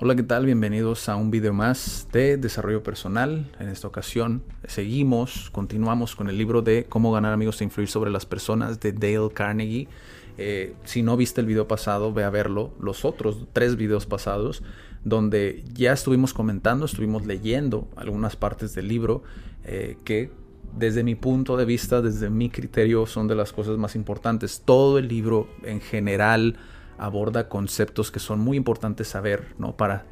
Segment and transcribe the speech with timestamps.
[0.00, 0.46] Hola, ¿qué tal?
[0.46, 3.50] Bienvenidos a un video más de desarrollo personal.
[3.58, 8.12] En esta ocasión seguimos, continuamos con el libro de Cómo ganar amigos e influir sobre
[8.12, 9.88] las personas de Dale Carnegie.
[10.36, 12.70] Eh, si no viste el video pasado, ve a verlo.
[12.78, 14.62] Los otros tres videos pasados,
[15.02, 19.24] donde ya estuvimos comentando, estuvimos leyendo algunas partes del libro
[19.64, 20.30] eh, que
[20.78, 24.62] desde mi punto de vista, desde mi criterio, son de las cosas más importantes.
[24.64, 26.56] Todo el libro en general
[26.98, 29.76] aborda conceptos que son muy importantes saber, ¿no?
[29.76, 30.06] Para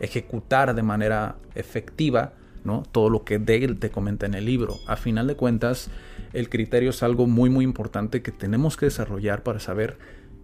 [0.00, 2.32] ejecutar de manera efectiva,
[2.64, 2.82] ¿no?
[2.92, 4.76] Todo lo que Dale te comenta en el libro.
[4.86, 5.90] A final de cuentas,
[6.32, 9.98] el criterio es algo muy, muy importante que tenemos que desarrollar para saber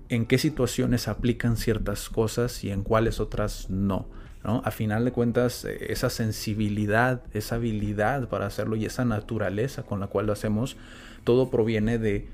[0.09, 4.07] en qué situaciones aplican ciertas cosas y en cuáles otras no.
[4.43, 4.61] ¿no?
[4.65, 10.01] A final de cuentas, eh, esa sensibilidad, esa habilidad para hacerlo y esa naturaleza con
[10.01, 10.77] la cual lo hacemos,
[11.25, 12.29] todo proviene de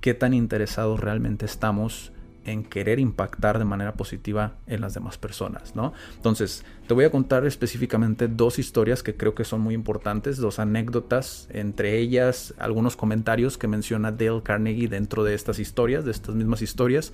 [0.00, 2.12] qué tan interesados realmente estamos
[2.44, 5.92] en querer impactar de manera positiva en las demás personas, ¿no?
[6.16, 10.58] Entonces, te voy a contar específicamente dos historias que creo que son muy importantes, dos
[10.58, 16.34] anécdotas, entre ellas algunos comentarios que menciona Dale Carnegie dentro de estas historias, de estas
[16.34, 17.12] mismas historias,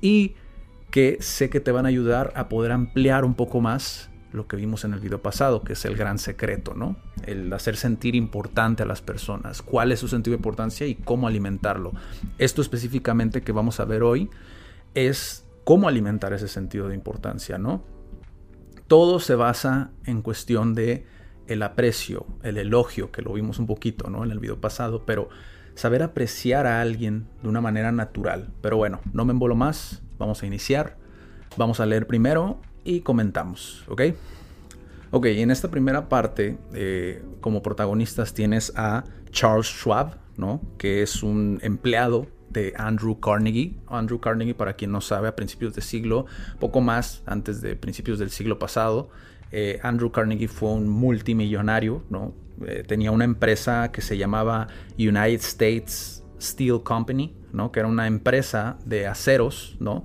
[0.00, 0.34] y
[0.90, 4.56] que sé que te van a ayudar a poder ampliar un poco más lo que
[4.56, 6.96] vimos en el video pasado, que es el gran secreto, ¿no?
[7.26, 11.26] El hacer sentir importante a las personas, cuál es su sentido de importancia y cómo
[11.26, 11.92] alimentarlo.
[12.38, 14.30] Esto específicamente que vamos a ver hoy
[14.94, 17.84] es cómo alimentar ese sentido de importancia, ¿no?
[18.86, 21.06] Todo se basa en cuestión de
[21.46, 24.24] el aprecio, el elogio, que lo vimos un poquito, ¿no?
[24.24, 25.28] En el video pasado, pero
[25.74, 28.52] saber apreciar a alguien de una manera natural.
[28.60, 30.96] Pero bueno, no me embolo más, vamos a iniciar,
[31.56, 34.02] vamos a leer primero y comentamos, ¿ok?
[35.12, 40.60] Ok, en esta primera parte, eh, como protagonistas tienes a Charles Schwab, ¿no?
[40.78, 43.76] Que es un empleado de Andrew Carnegie.
[43.88, 46.26] Andrew Carnegie, para quien no sabe, a principios de siglo,
[46.58, 49.08] poco más antes de principios del siglo pasado,
[49.52, 52.34] eh, Andrew Carnegie fue un multimillonario, ¿no?
[52.66, 54.68] Eh, tenía una empresa que se llamaba
[54.98, 57.72] United States Steel Company, ¿no?
[57.72, 60.04] Que era una empresa de aceros, ¿no?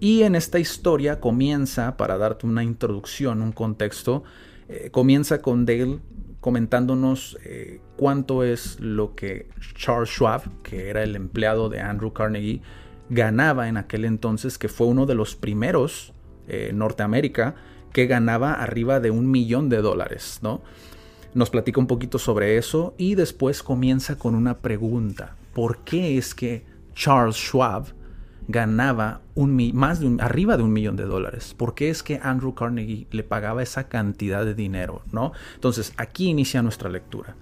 [0.00, 4.24] Y en esta historia comienza, para darte una introducción, un contexto,
[4.68, 6.00] eh, comienza con Dale
[6.44, 12.60] comentándonos eh, cuánto es lo que Charles Schwab, que era el empleado de Andrew Carnegie,
[13.08, 16.12] ganaba en aquel entonces, que fue uno de los primeros
[16.46, 17.54] eh, Norteamérica
[17.94, 20.60] que ganaba arriba de un millón de dólares, ¿no?
[21.32, 25.36] Nos platica un poquito sobre eso y después comienza con una pregunta.
[25.54, 27.86] ¿Por qué es que Charles Schwab
[28.48, 31.54] ganaba un, más de un, arriba de un millón de dólares.
[31.56, 35.02] ¿Por qué es que Andrew Carnegie le pagaba esa cantidad de dinero?
[35.12, 35.32] ¿no?
[35.54, 37.36] Entonces, aquí inicia nuestra lectura.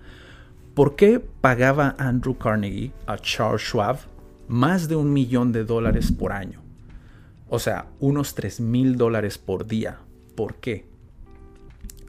[0.75, 3.99] ¿Por qué pagaba Andrew Carnegie a Charles Schwab
[4.49, 6.63] más de un millón de dólares por año?
[7.49, 9.99] O sea, unos 3 mil dólares por día.
[10.35, 10.87] ¿Por qué?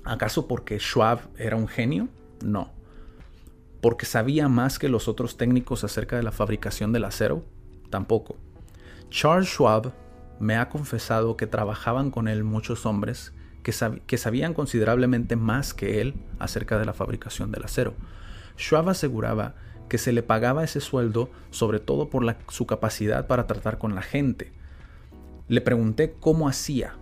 [0.06, 2.08] ¿Acaso porque Schwab era un genio?
[2.42, 2.72] No.
[3.82, 7.44] ¿Porque sabía más que los otros técnicos acerca de la fabricación del acero?
[7.90, 8.38] Tampoco.
[9.14, 9.94] Charles Schwab
[10.40, 13.32] me ha confesado que trabajaban con él muchos hombres
[13.62, 17.94] que, sabían considerablemente más que él acerca de la fabricación del acero.
[18.58, 19.54] Schwab aseguraba
[19.88, 24.02] que se le pagaba ese sueldo sobre todo por su capacidad para tratar con la
[24.02, 24.52] gente.
[25.48, 26.96] Le pregunté cómo hacía.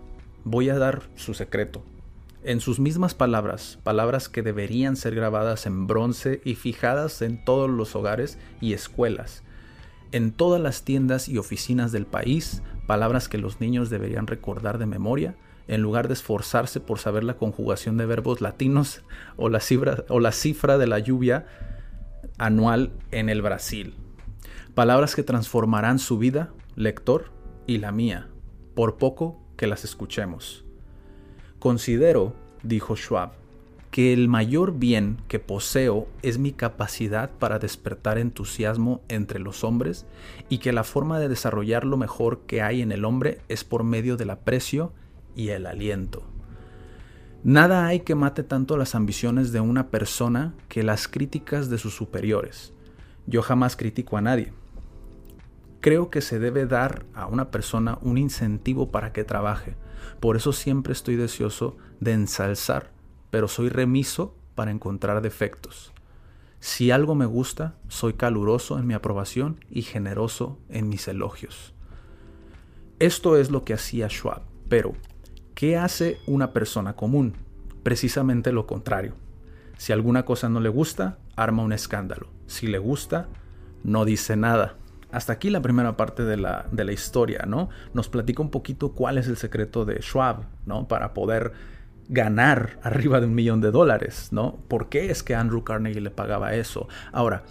[0.44, 1.82] Voy a dar su secreto.
[2.44, 7.70] En sus mismas palabras, palabras que deberían ser grabadas en bronce y fijadas en todos
[7.70, 9.44] los hogares y escuelas,
[10.12, 14.86] en todas las tiendas y oficinas del país, palabras que los niños deberían recordar de
[14.86, 15.34] memoria,
[15.68, 19.02] en lugar de esforzarse por saber la conjugación de verbos latinos
[19.36, 21.46] o la cifra, de la lluvia
[22.38, 23.94] anual en el Brasil.
[24.74, 27.30] Palabras que transformarán su vida, lector,
[27.66, 28.28] y la mía,
[28.74, 30.64] por poco que las escuchemos.
[31.58, 33.32] Considero, dijo Schwab,
[33.92, 40.06] que el mayor bien que poseo es mi capacidad para despertar entusiasmo entre los hombres
[40.48, 43.84] y que la forma de desarrollar lo mejor que hay en el hombre es por
[43.84, 44.94] medio del aprecio
[45.36, 46.22] y el aliento.
[47.44, 51.94] Nada hay que mate tanto las ambiciones de una persona que las críticas de sus
[51.94, 52.72] superiores.
[53.26, 54.54] Yo jamás critico a nadie.
[55.80, 59.74] Creo que se debe dar a una persona un incentivo para que trabaje.
[60.18, 62.91] Por eso siempre estoy deseoso de ensalzar,
[63.32, 65.90] pero soy remiso para encontrar defectos.
[66.60, 71.72] Si algo me gusta, soy caluroso en mi aprobación y generoso en mis elogios.
[72.98, 74.92] Esto es lo que hacía Schwab, pero
[75.54, 77.32] ¿qué hace una persona común?
[77.82, 79.14] Precisamente lo contrario.
[79.78, 82.28] Si alguna cosa no le gusta, arma un escándalo.
[82.46, 83.28] Si le gusta,
[83.82, 84.76] no dice nada.
[85.10, 87.70] Hasta aquí la primera parte de la, de la historia, ¿no?
[87.94, 90.86] Nos platica un poquito cuál es el secreto de Schwab, ¿no?
[90.86, 91.54] Para poder
[92.08, 94.58] ganar arriba de un millón de dólares, ¿no?
[94.68, 96.88] ¿Por qué es que Andrew Carnegie le pagaba eso?
[97.12, 97.44] Ahora,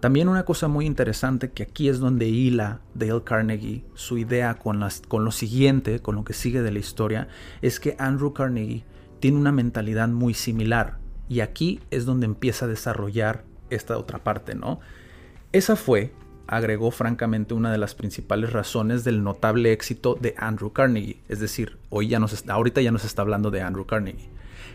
[0.00, 4.78] también una cosa muy interesante que aquí es donde hila Dale Carnegie su idea con,
[4.78, 7.28] las, con lo siguiente, con lo que sigue de la historia,
[7.62, 8.84] es que Andrew Carnegie
[9.20, 10.98] tiene una mentalidad muy similar
[11.28, 14.80] y aquí es donde empieza a desarrollar esta otra parte, ¿no?
[15.52, 16.12] Esa fue,
[16.46, 21.20] agregó francamente, una de las principales razones del notable éxito de Andrew Carnegie.
[21.28, 24.30] Es decir, hoy ya nos está, ahorita ya nos está hablando de Andrew Carnegie.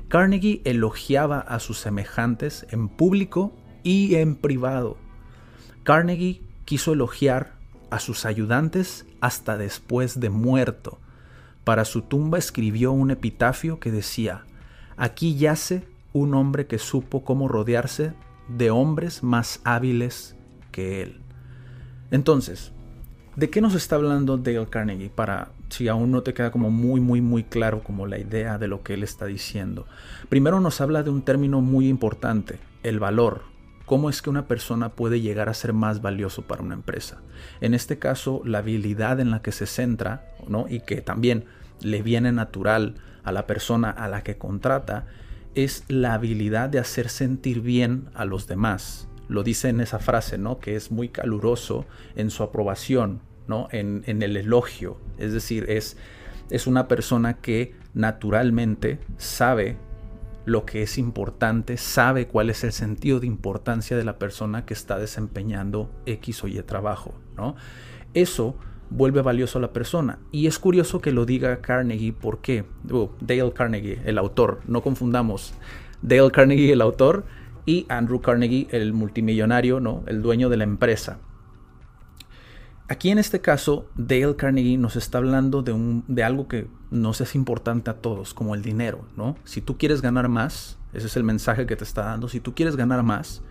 [0.08, 4.98] Carnegie elogiaba a sus semejantes en público y en privado.
[5.84, 7.54] Carnegie quiso elogiar
[7.90, 11.00] a sus ayudantes hasta después de muerto.
[11.64, 14.46] Para su tumba escribió un epitafio que decía,
[14.98, 18.14] Aquí yace un hombre que supo cómo rodearse
[18.48, 20.36] de hombres más hábiles
[20.72, 21.22] que él.
[22.12, 22.72] Entonces,
[23.36, 25.10] ¿de qué nos está hablando Dale Carnegie?
[25.10, 28.68] Para si aún no te queda como muy, muy, muy claro como la idea de
[28.68, 29.86] lo que él está diciendo.
[30.28, 33.44] Primero nos habla de un término muy importante, el valor.
[33.86, 37.22] ¿Cómo es que una persona puede llegar a ser más valioso para una empresa?
[37.62, 40.66] En este caso, la habilidad en la que se centra, ¿no?
[40.68, 41.46] Y que también
[41.82, 45.08] le viene natural a la persona a la que contrata,
[45.56, 50.38] es la habilidad de hacer sentir bien a los demás lo dice en esa frase,
[50.38, 50.60] ¿no?
[50.60, 51.86] Que es muy caluroso
[52.16, 53.70] en su aprobación, ¿no?
[53.72, 54.98] En, el elogio.
[55.18, 55.96] Es decir, es,
[56.50, 59.78] es una persona que naturalmente sabe
[60.46, 64.74] lo que es importante, sabe cuál es el sentido de importancia de la persona que
[64.74, 67.56] está desempeñando X o Y trabajo, ¿no?
[68.16, 68.56] Eso
[68.90, 70.18] vuelve valioso a la persona.
[70.32, 72.66] Y es curioso que lo diga Carnegie, ¿por qué?
[72.92, 75.54] Oh, Dale Carnegie, el autor, no confundamos.
[76.02, 77.26] Dale Carnegie, el autor,
[77.70, 80.02] y Andrew Carnegie, el multimillonario, ¿no?
[80.08, 81.20] el dueño de la empresa.
[82.88, 87.22] Aquí en este caso, Dale Carnegie nos está hablando de, un, de algo que nos
[87.22, 89.06] es importante a todos, como el dinero.
[89.16, 89.36] ¿no?
[89.44, 92.56] Si tú quieres ganar más, ese es el mensaje que te está dando, si tú
[92.56, 93.44] quieres ganar más,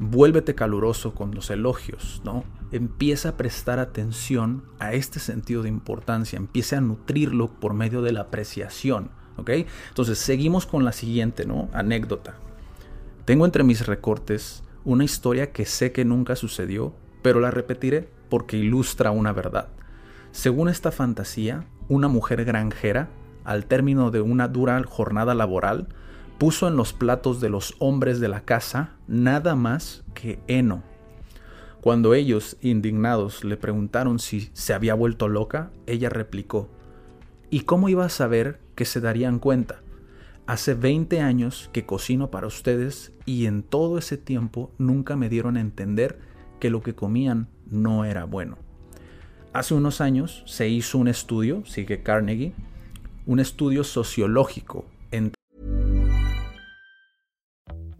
[0.00, 2.42] vuélvete caluroso con los elogios, ¿no?
[2.72, 8.10] Empieza a prestar atención a este sentido de importancia, empieza a nutrirlo por medio de
[8.10, 9.50] la apreciación, ¿ok?
[9.90, 11.46] Entonces, seguimos con la siguiente.
[11.72, 12.34] Anécdota.
[13.24, 16.92] Tengo entre mis recortes una historia que sé que nunca sucedió,
[17.22, 19.68] pero la repetiré porque ilustra una verdad.
[20.30, 23.08] Según esta fantasía, una mujer granjera,
[23.44, 25.88] al término de una dura jornada laboral,
[26.36, 30.82] puso en los platos de los hombres de la casa nada más que heno.
[31.80, 36.68] Cuando ellos, indignados, le preguntaron si se había vuelto loca, ella replicó,
[37.48, 39.83] ¿Y cómo iba a saber que se darían cuenta?
[40.46, 45.56] Hace 20 años que cocino para ustedes y en todo ese tiempo nunca me dieron
[45.56, 46.18] a entender
[46.60, 48.58] que lo que comían no era bueno.
[49.54, 52.52] Hace unos años se hizo un estudio, sigue Carnegie,
[53.24, 54.84] un estudio sociológico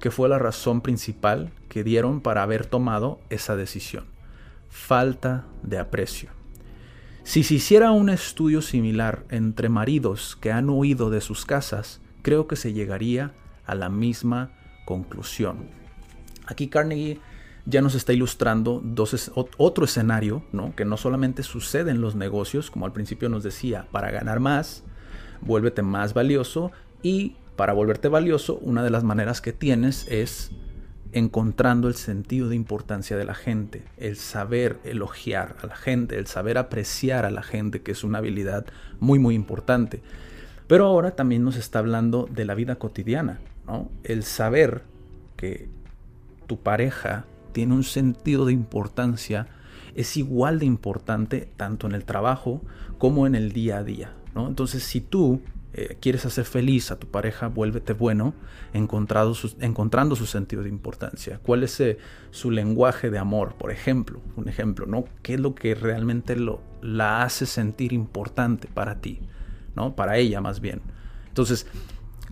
[0.00, 4.04] que fue la razón principal que dieron para haber tomado esa decisión.
[4.68, 6.30] Falta de aprecio.
[7.22, 12.48] Si se hiciera un estudio similar entre maridos que han huido de sus casas, creo
[12.48, 13.32] que se llegaría
[13.66, 14.50] a la misma
[14.86, 15.68] conclusión.
[16.46, 17.20] Aquí Carnegie
[17.66, 18.82] ya nos está ilustrando
[19.58, 20.74] otro escenario, ¿no?
[20.74, 24.82] que no solamente sucede en los negocios, como al principio nos decía, para ganar más,
[25.42, 30.50] vuélvete más valioso y para volverte valioso, una de las maneras que tienes es
[31.12, 36.26] encontrando el sentido de importancia de la gente, el saber elogiar a la gente, el
[36.26, 38.64] saber apreciar a la gente, que es una habilidad
[38.98, 40.00] muy muy importante.
[40.68, 43.90] Pero ahora también nos está hablando de la vida cotidiana, ¿no?
[44.04, 44.80] El saber
[45.36, 45.68] que
[46.46, 49.48] tu pareja tiene un sentido de importancia
[49.94, 52.62] es igual de importante tanto en el trabajo
[52.96, 54.48] como en el día a día, ¿no?
[54.48, 58.34] Entonces, si tú eh, quieres hacer feliz a tu pareja, vuélvete bueno
[58.72, 59.34] encontrando
[60.16, 61.40] su sentido de importancia.
[61.42, 61.98] ¿Cuál es eh,
[62.30, 64.20] su lenguaje de amor, por ejemplo?
[64.36, 65.04] Un ejemplo, ¿no?
[65.22, 69.20] ¿Qué es lo que realmente lo, la hace sentir importante para ti?
[69.76, 69.94] ¿No?
[69.94, 70.82] Para ella más bien.
[71.28, 71.66] Entonces,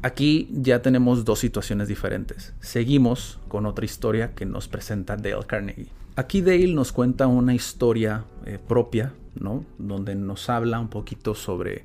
[0.03, 2.55] aquí ya tenemos dos situaciones diferentes.
[2.59, 5.93] Seguimos con otra historia que nos presenta Dale Carnegie.
[6.17, 9.65] Aquí Dale nos cuenta una historia eh, propia, ¿no?
[9.79, 11.85] Donde nos habla un poquito sobre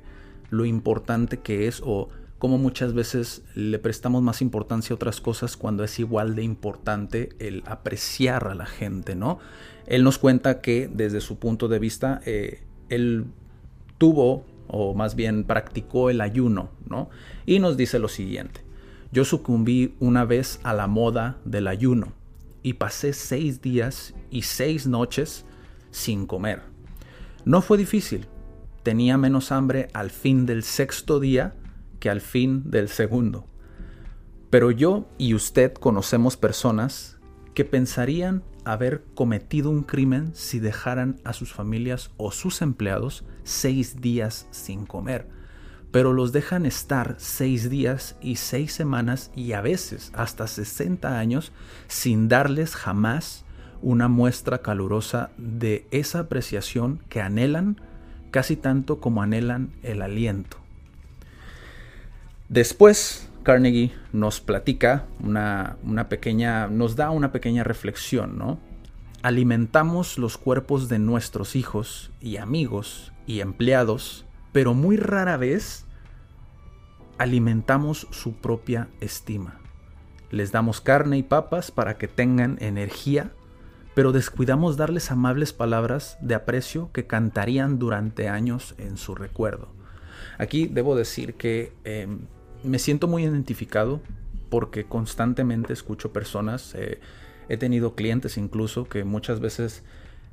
[0.50, 2.08] lo importante que es o
[2.38, 7.30] cómo muchas veces le prestamos más importancia a otras cosas cuando es igual de importante
[7.38, 9.38] el apreciar a la gente, ¿no?
[9.86, 13.26] Él nos cuenta que desde su punto de vista, eh, él
[13.98, 17.08] tuvo o más bien practicó el ayuno, ¿no?
[17.46, 18.60] Y nos dice lo siguiente,
[19.12, 22.12] yo sucumbí una vez a la moda del ayuno
[22.62, 25.44] y pasé seis días y seis noches
[25.90, 26.62] sin comer.
[27.44, 28.26] No fue difícil,
[28.84, 31.54] tenía menos hambre al fin del sexto día
[31.98, 33.46] que al fin del segundo.
[34.50, 37.18] Pero yo y usted conocemos personas
[37.54, 44.00] que pensarían haber cometido un crimen si dejaran a sus familias o sus empleados seis
[44.00, 45.28] días sin comer.
[45.90, 51.52] Pero los dejan estar seis días y seis semanas y a veces hasta 60 años
[51.88, 53.44] sin darles jamás
[53.80, 57.80] una muestra calurosa de esa apreciación que anhelan
[58.34, 60.56] casi tanto como anhelan el aliento.
[62.48, 65.76] Después, Carnegie nos platica una,
[66.08, 68.58] pequeña, nos da una pequeña reflexión, ¿no?
[69.22, 75.84] Alimentamos los cuerpos de nuestros hijos y amigos y empleados, pero muy rara vez
[77.18, 79.60] alimentamos su propia estima.
[80.32, 83.30] Les damos carne y papas para que tengan energía
[83.94, 89.68] pero descuidamos darles amables palabras de aprecio que cantarían durante años en su recuerdo.
[90.38, 92.20] Aquí debo decir que em,
[92.64, 94.00] me siento muy identificado
[94.50, 97.00] porque constantemente escucho personas, eh,
[97.48, 99.82] he tenido clientes incluso que muchas veces,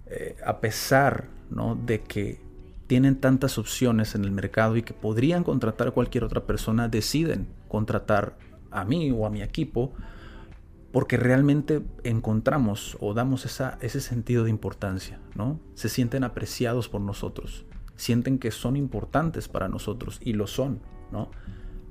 [0.07, 1.75] eh, a pesar ¿no?
[1.75, 2.39] de que
[2.87, 7.47] tienen tantas opciones en el mercado y que podrían contratar a cualquier otra persona, deciden
[7.67, 8.37] contratar
[8.69, 9.93] a mí o a mi equipo
[10.91, 15.59] porque realmente encontramos o damos ese sentido de importancia, ¿no?
[15.73, 20.79] Se sienten apreciados por nosotros, sienten que son importantes para nosotros y lo son,
[21.11, 21.29] ¿no?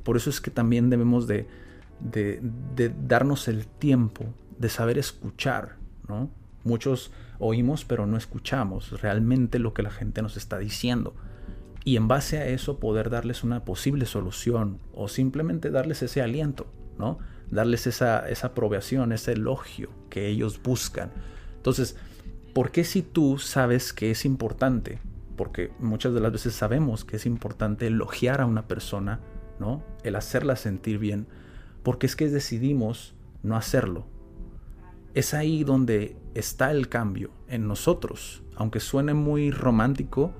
[0.05, 1.47] Por eso es que también debemos de,
[3.07, 4.25] darnos el tiempo
[4.59, 5.77] de saber escuchar,
[6.09, 6.31] ¿no?
[6.65, 11.15] Muchos oímos pero no escuchamos realmente lo que la gente nos está diciendo.
[11.85, 16.67] Y en base a eso poder darles una posible solución o simplemente darles ese aliento,
[16.99, 17.19] ¿no?
[17.51, 21.11] Darles esa, esa aprobación, ese elogio que ellos buscan.
[21.57, 21.97] Entonces,
[22.55, 24.99] ¿por qué si tú sabes que es importante?
[25.37, 29.21] Porque muchas de las veces sabemos que es importante elogiar a una persona,
[29.59, 29.83] ¿no?
[30.03, 31.27] El hacerla sentir bien,
[31.83, 34.07] porque es que decidimos no hacerlo.
[35.15, 38.43] Es ahí donde está el cambio en nosotros.
[38.55, 40.33] Aunque suene muy romántico,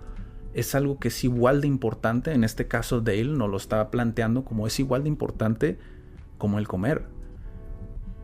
[0.55, 2.33] es algo que es igual de importante.
[2.33, 5.79] En este caso, Dale nos lo estaba planteando como es igual de importante
[6.41, 7.05] como el comer.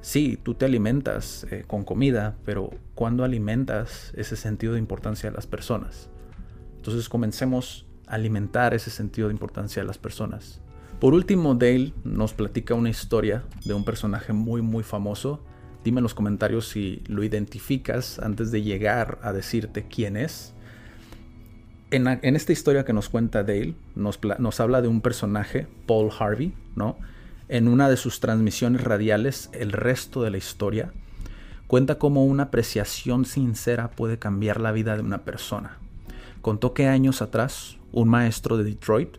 [0.00, 5.32] Sí, tú te alimentas eh, con comida, pero ¿cuándo alimentas ese sentido de importancia a
[5.32, 6.08] las personas?
[6.76, 10.60] Entonces comencemos a alimentar ese sentido de importancia a las personas.
[11.00, 15.44] Por último, Dale nos platica una historia de un personaje muy muy famoso.
[15.84, 20.54] Dime en los comentarios si lo identificas antes de llegar a decirte quién es.
[21.90, 26.52] En, esta historia que nos cuenta Dale, nos, nos habla de un personaje, Paul Harvey,
[26.74, 26.96] ¿no?
[27.48, 30.92] En una de sus transmisiones radiales, El resto de la historia,
[31.66, 35.78] cuenta cómo una apreciación sincera puede cambiar la vida de una persona.
[36.42, 39.16] Contó que años atrás, un maestro de Detroit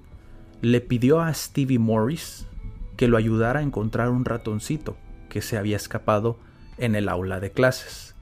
[0.62, 2.48] le pidió a Stevie Morris
[2.96, 4.98] que lo ayudara a encontrar un ratoncito
[5.30, 6.38] que se había escapado
[6.78, 8.16] en el aula de clases.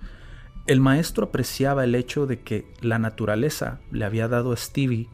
[0.68, 5.10] El maestro apreciaba el hecho de que la naturaleza le había dado a Stevie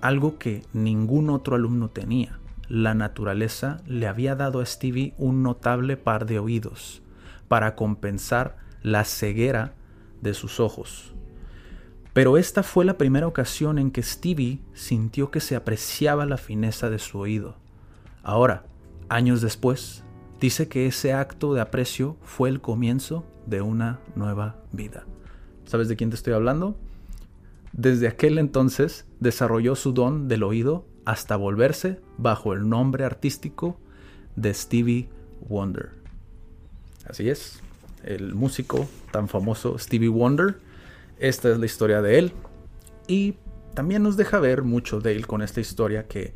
[0.00, 2.39] algo que ningún otro alumno tenía,
[2.70, 7.02] la naturaleza le había dado a Stevie un notable par de oídos
[7.48, 9.74] para compensar la ceguera
[10.22, 11.12] de sus ojos.
[12.12, 16.90] Pero esta fue la primera ocasión en que Stevie sintió que se apreciaba la fineza
[16.90, 17.56] de su oído.
[18.22, 18.64] Ahora,
[19.08, 20.04] años después,
[20.38, 25.06] dice que ese acto de aprecio fue el comienzo de una nueva vida.
[25.64, 26.76] ¿Sabes de quién te estoy hablando?
[27.72, 33.78] Desde aquel entonces desarrolló su don del oído hasta volverse bajo el nombre artístico
[34.36, 35.08] de Stevie
[35.48, 35.90] Wonder.
[37.06, 37.60] Así es,
[38.04, 40.58] el músico tan famoso Stevie Wonder.
[41.18, 42.32] Esta es la historia de él.
[43.06, 43.34] Y
[43.74, 46.32] también nos deja ver mucho de él con esta historia que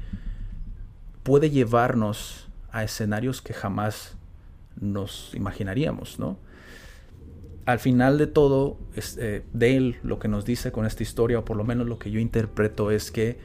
[1.22, 4.16] puede llevarnos a escenarios que jamás
[4.80, 6.38] nos imaginaríamos, ¿no?
[7.66, 11.44] Al final de todo, eh, de él lo que nos dice con esta historia, o
[11.44, 13.38] por lo menos lo que yo interpreto, es que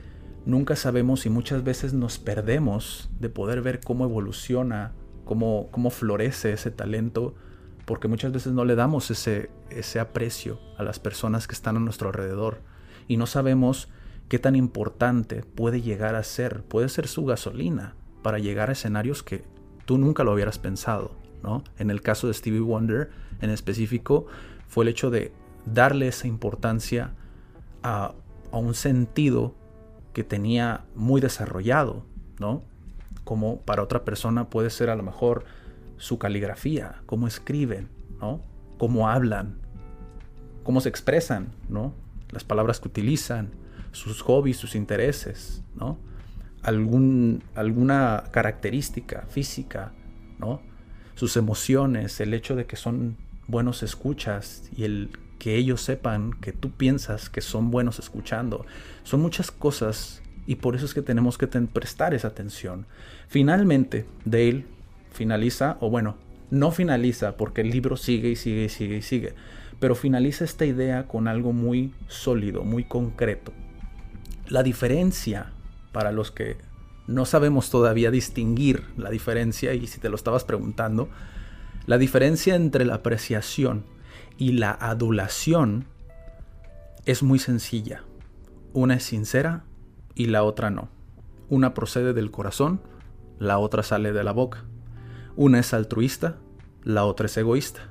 [0.50, 6.54] nunca sabemos y muchas veces nos perdemos de poder ver cómo evoluciona, cómo, cómo florece
[6.54, 7.36] ese talento,
[7.86, 11.80] porque muchas veces no le damos ese, ese aprecio a las personas que están a
[11.80, 12.62] nuestro alrededor
[13.08, 13.90] y no sabemos
[14.28, 19.24] qué tan importante puede llegar a ser, puede ser su gasolina para llegar a escenarios
[19.24, 19.44] que
[19.86, 21.64] tú nunca lo hubieras pensado, ¿no?
[21.78, 23.10] En el caso de Stevie Wonder
[23.42, 24.28] en específico
[24.68, 25.34] fue el hecho de
[25.66, 27.16] darle esa importancia
[27.82, 28.14] a,
[28.52, 29.56] a un sentido
[30.20, 32.04] que tenía muy desarrollado,
[32.40, 32.62] ¿no?
[33.24, 35.46] Como para otra persona puede ser a lo mejor
[35.96, 37.88] su caligrafía, cómo escriben,
[38.20, 38.42] ¿no?
[38.78, 39.60] Cómo hablan,
[40.64, 41.94] cómo se expresan, ¿no?
[42.32, 43.52] Las palabras que utilizan,
[43.94, 45.98] sus hobbies, sus intereses, ¿no?
[46.64, 49.94] Alguna característica física,
[50.38, 50.62] ¿no?
[51.16, 53.16] Sus emociones, el hecho de que son
[53.48, 58.66] buenos escuchas y el que ellos sepan que tú piensas que son buenos escuchando.
[59.04, 62.86] Son muchas cosas y por eso es que tenemos que prestar esa atención.
[63.28, 64.66] Finalmente, Dale
[65.12, 66.18] finaliza, o bueno,
[66.52, 69.34] no finaliza porque el libro sigue y sigue y sigue y sigue,
[69.80, 73.54] pero finaliza esta idea con algo muy sólido, muy concreto.
[74.48, 75.52] La diferencia,
[75.92, 76.58] para los que
[77.08, 81.10] no sabemos todavía distinguir la diferencia, y si te lo estabas preguntando,
[81.86, 83.84] la diferencia entre la apreciación
[84.40, 85.86] y la adulación
[87.06, 88.04] es muy sencilla.
[88.72, 89.66] Una es sincera
[90.16, 90.88] y la otra no.
[91.50, 92.82] Una procede del corazón,
[93.38, 94.64] la otra sale de la boca.
[95.36, 96.38] Una es altruista,
[96.84, 97.82] la otra es egoísta.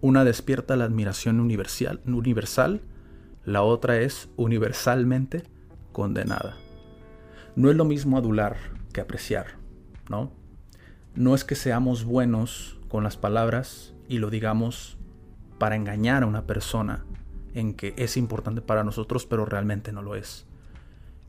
[0.00, 2.80] Una despierta la admiración universal, universal
[3.44, 5.42] la otra es universalmente
[5.90, 6.56] condenada.
[7.56, 8.56] No es lo mismo adular
[8.92, 9.58] que apreciar,
[10.08, 10.30] ¿no?
[11.16, 14.98] No es que seamos buenos con las palabras y lo digamos
[15.58, 17.04] para engañar a una persona
[17.54, 20.46] en que es importante para nosotros, pero realmente no lo es.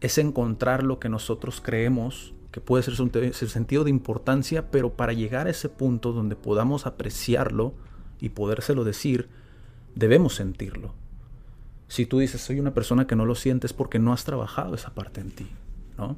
[0.02, 5.12] Es encontrar lo que nosotros creemos que puede ser su sentido de importancia, pero para
[5.12, 7.74] llegar a ese punto donde podamos apreciarlo
[8.22, 9.28] y podérselo decir,
[9.94, 10.94] debemos sentirlo.
[11.90, 14.94] Si tú dices, soy una persona que no lo sientes porque no has trabajado esa
[14.94, 15.48] parte en ti,
[15.98, 16.16] ¿no?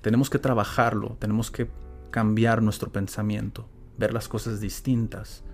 [0.00, 1.68] Tenemos que trabajarlo, tenemos que
[2.10, 5.44] cambiar nuestro pensamiento, ver las cosas distintas,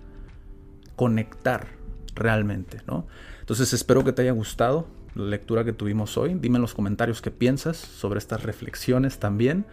[0.95, 1.67] conectar
[2.15, 3.07] realmente, ¿no?
[3.39, 6.35] Entonces espero que te haya gustado la lectura que tuvimos hoy.
[6.35, 9.65] Dime en los comentarios qué piensas sobre estas reflexiones también.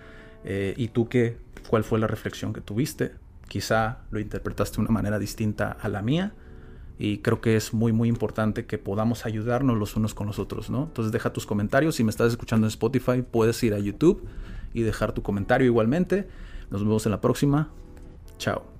[0.45, 1.37] Eh, y tú qué,
[1.69, 3.13] cuál fue la reflexión que tuviste.
[3.49, 6.35] Quizá lo interpretaste de una manera distinta a la mía
[6.99, 10.69] y creo que es muy muy importante que podamos ayudarnos los unos con los otros,
[10.69, 10.85] ¿no?
[10.85, 14.23] Entonces deja tus comentarios, si me estás escuchando en Spotify puedes ir a YouTube
[14.75, 16.29] y dejar tu comentario igualmente.
[16.71, 17.71] Nos vemos en la próxima.
[18.39, 18.80] Chao.